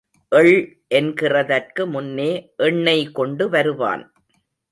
எள் 0.31 0.55
என்கிறதற்கு 0.89 1.85
முன்னே 1.85 2.29
எண்ணெய் 2.57 3.05
கொண்டு 3.11 3.49
வருவான். 3.49 4.03